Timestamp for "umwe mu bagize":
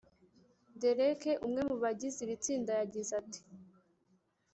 1.45-2.17